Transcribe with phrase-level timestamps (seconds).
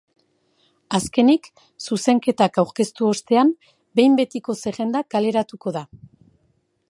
[0.97, 1.49] Azkenik,
[1.87, 3.53] zuzenketak aurkeztu ostean,
[3.99, 5.87] behin betiko zerrenda kaleratuko da.